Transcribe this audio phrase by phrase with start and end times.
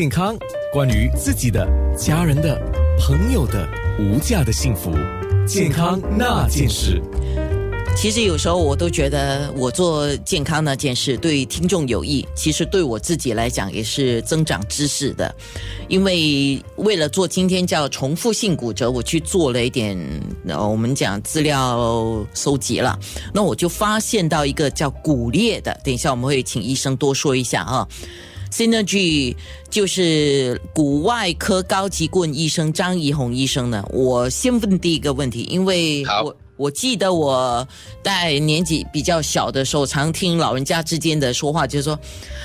[0.00, 0.38] 健康，
[0.72, 2.56] 关于自己的、家人的、
[3.00, 4.92] 朋友的无价的幸福，
[5.44, 7.02] 健康那件事。
[7.96, 15.34] 其实有时候我都觉得，我做健康那件事对听众有益，其实对我自己来讲也是增长知识的。
[15.88, 19.98] 因为为了做今天叫重复性骨折，我去做了一点，
[20.46, 22.96] 呃，我们讲资料收集了，
[23.34, 27.88] 那我就发现到一个叫骨裂的，等一下我们会请医生多说一下啊。
[28.50, 29.36] Synergy
[29.70, 33.84] 就是骨外科高级顾问医生张怡红医生呢。
[33.92, 37.66] 我先问第一个问题，因为我我记得我
[38.02, 41.96] 在年纪比较小的时候，常听老人家之间的说话，就是说：“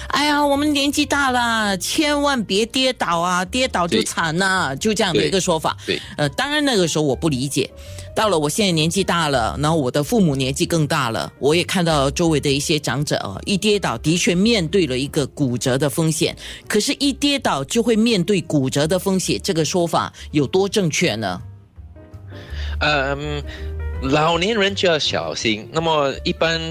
[0.10, 5.76] 哎呀，我们年纪大了，千万别跌倒啊，跌倒就惨了。”就这样的一个说法。
[5.88, 7.68] 对，呃，当然那个时候我不理解。
[8.16, 16.36] 到了我现在年纪大了，然后我的父母年纪更大了，我也看到周围的一些长者啊，一跌倒的确面对了一个骨折的风险。
[16.68, 21.42] 可是，一跌倒就会面对骨折的风险，这个说法有多正确呢？
[22.80, 23.42] 嗯，
[24.04, 25.68] 老年人就要小心。
[25.72, 26.62] 那么，一般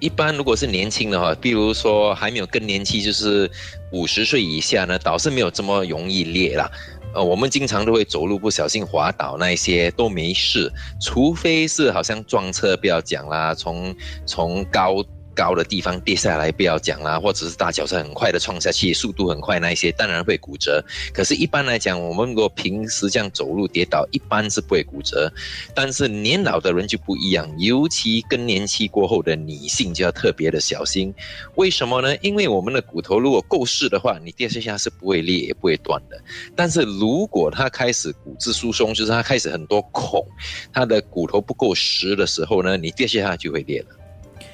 [0.00, 3.50] 一般如果是年轻的话，比如说还没有更年期，就是
[3.92, 6.70] 五十岁以下呢，倒是没有这么容易裂了。
[7.16, 15.02] 呃，我们经常都会走路不小心滑倒，那一些都没事，除非是好像撞车，不要讲啦，从从高。
[15.36, 20.82] 高的地方跌下来不要讲啦，或者是大脚车很快的撞下去，速度很快那一些当然会骨折。
[21.12, 25.30] 可是，一般来讲，我们如果平时这样走路跌倒，一般是不会骨折。
[25.74, 31.14] 但是年老的人就不一样，尤其更年期过后的女性就要特别的小心。
[31.56, 32.16] 为什么呢？
[32.22, 36.18] 因为我们的骨头如果够实的话，你跌下去是不会裂也不会断的。
[36.54, 40.26] 但是如果它开始骨质疏松，就是它开始很多孔，
[40.72, 44.05] 它的骨头不够实的时候呢，你跌下去就会裂了。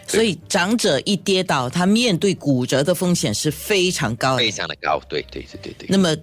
[0.07, 5.01] 所以长者一跌倒，他面对骨折的风险是非常高的，非常的高。
[5.09, 5.87] 对对对对对。
[5.89, 6.15] 那么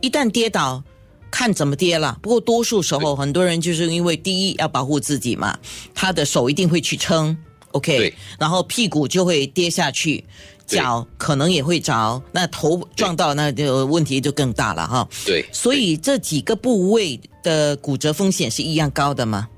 [0.00, 0.82] 一旦跌倒，
[1.30, 2.18] 看怎么跌了。
[2.22, 5.58] 不过多数时候，很多人就是因为第一要保护自己嘛，
[5.94, 7.36] 他的手一定会去撑
[7.72, 10.24] ，OK，然后屁股就会跌下去，
[10.66, 15.08] 脚可能也会着，那头撞到那就问题就更大了哈。
[15.24, 15.44] 对。
[15.52, 19.48] 所以这几个部位的骨折风险是一样高的吗？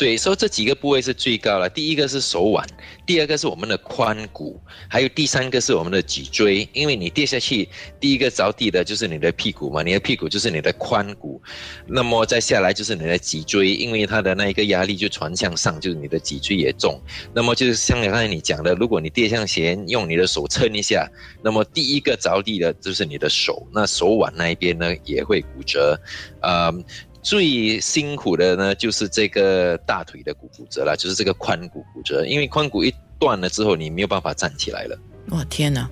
[0.00, 1.68] 对，所以这几个部位是最高了。
[1.68, 2.66] 第一个是手腕，
[3.04, 6.66] 第二个是我们的髋骨，还有第三个是我们的脊椎。
[6.72, 7.68] 因为你跌下去，
[8.00, 11.38] 第一个着地的就是你的屁股嘛，你的屁股就是你的髋骨，
[11.86, 16.98] 那么再下来就是你的脊椎，因为它的那一个压力就传向上，就是你的脊椎也重。
[17.34, 21.06] 那么就是像刚才你讲的，如果你跌向前，用你的手撑一下，
[21.44, 26.00] 那么第一个着地的就是你的手，那手腕那一边呢也会骨折，
[26.40, 26.72] 啊。
[27.22, 34.98] 最辛苦的呢，就是这个大腿的骨骨折了，就是这个髋骨骨折，因为髋骨一断了之后，你没有办法站起来了。
[35.28, 35.88] 哇，天哪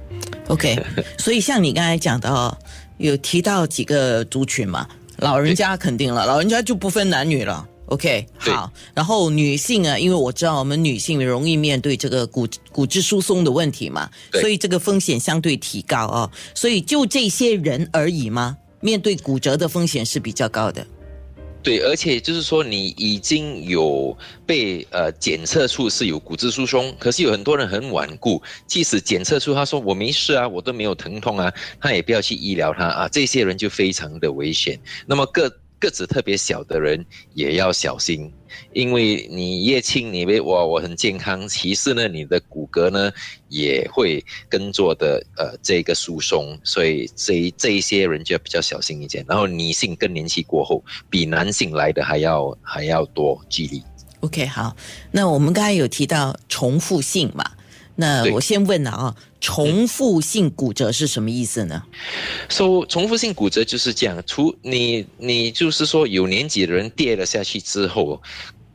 [0.48, 0.82] ！OK，
[1.18, 2.56] 所以像你刚才讲的哦，
[2.96, 4.88] 有提到几个族群嘛，
[5.18, 7.68] 老人家肯定了，老人家就不分男女了。
[7.86, 16.30] OK，好，然后女性啊，因为我知道我们女性容易面对这个骨骨质疏松的问题嘛，所以这个风险相对提高哦。
[16.54, 18.56] 所以就这些人而已吗？
[18.80, 20.86] 面对骨折的风险是比较高的。
[21.62, 34.78] 对，而且就是说，你已经有被呃检测出是有骨质疏松，可是有很多人很顽固，即使检测出他说我没事啊，我都没有疼痛啊，他也不要去医疗他啊，这些人就非常的危险。
[35.04, 37.04] 那么个个子特别小的人
[37.34, 38.32] 也要小心。
[38.72, 42.40] 因为你越轻，你为哇我很健康，其次呢，你的
[42.72, 43.10] 骼呢
[43.48, 49.24] 也会跟做的呃这个疏松，所以这这一些人就要比较小心一点。
[49.28, 53.82] 然后女性更年期过后，比男性来的还要还要多几率。
[54.20, 54.76] OK，好，
[55.10, 57.44] 那我们刚才有提到重复性嘛？
[57.94, 61.82] 那我先问了啊，重复性骨折是什么意思呢？
[62.48, 68.20] 说重复性骨折就是这样，除你你就是说有年纪的人跌了下去之后。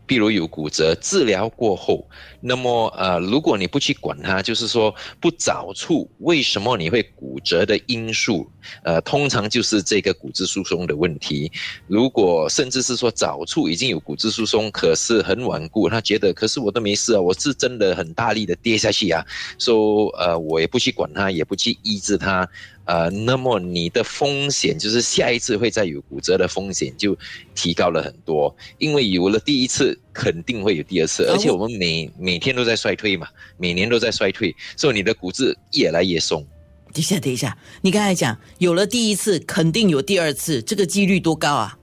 [0.05, 2.07] 比如有骨折，治疗过后，
[2.39, 8.52] 那么呃，如果你不去管它，就是说不找出为什么你会骨折的因素，
[8.83, 11.51] 呃，通常就是这个骨质疏松的问题。
[11.87, 19.25] 如果甚至是说早处已经有骨质疏松，可是很顽固，他觉得可是我都没事啊，我是真的很大力的跌下去啊，
[19.57, 22.47] 说呃，我也不去管它，也不去医治它。
[22.85, 27.17] 呃，那么你的风险就是下一次会再有骨折的风险就
[27.55, 33.25] 提高了很多，因为有了第一次，肯定会有第二次，而且我们每每天都在衰退嘛，
[33.55, 36.45] 每年都在衰退，所以你的骨质越来越松。
[36.93, 41.77] 等一下，等一下，你刚才讲有了第一次，肯定有第二次，这个几率多高啊？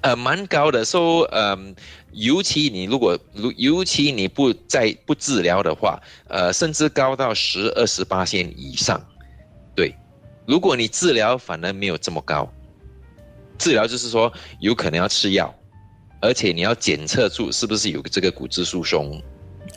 [0.00, 1.76] 呃，蛮高的，说嗯，
[2.10, 9.00] 尤其你如果如尤其你不再不治疗的话，呃，甚至高到十二十八线以上，
[9.76, 9.94] 对。
[10.44, 12.52] 如果你治疗反而没有这么高，
[13.58, 15.54] 治疗就是说有可能要吃药，
[16.20, 19.22] 而且你要检测出是不是有这个骨质疏松。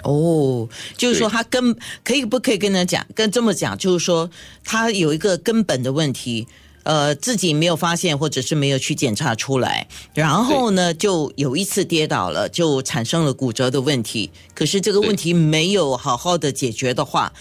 [0.06, 4.30] 哦，就是说他根可以不可以跟他讲，跟这么讲，就是说
[4.64, 6.48] 他有一个根本的问题，
[6.84, 14.30] 呃，自己没有发现或者是没有去检查出来，然后呢，就有一次跌倒了，就产生了骨折的问题。
[14.54, 17.34] 可是这个问题没有好好的解决的话，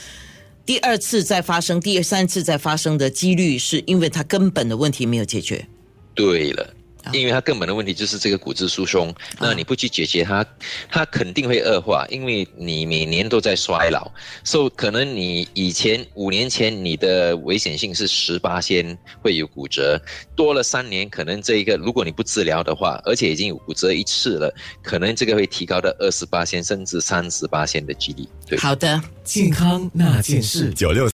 [0.64, 5.66] 第二次再发生、第三次再发生的几率，是因为他根本的问题没有解决。
[6.14, 10.46] 对了啊，因为它根本的问题就是这个骨质疏松，那你不去解决它，
[10.90, 14.10] 它肯定会恶化，因为你每年都在衰老，
[14.42, 20.00] 所以可能你以前五年前你的危险性是十八先会有骨折，
[20.36, 28.26] 多了三年，可能这一个如果你不治疗的话，而且已经有骨折一次了，可能这个会提高到二十八先甚至三十八先的几率。
[28.46, 28.58] 对。
[28.58, 29.02] 好的。
[29.24, 31.02] 健康那件事，九六